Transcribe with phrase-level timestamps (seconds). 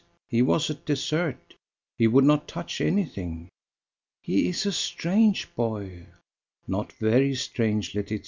[0.27, 1.53] He was at dessert.
[1.95, 3.49] He would not touch anything."
[4.23, 6.07] "He is a strange boy."
[6.67, 8.19] "Not very strange, Laetitia."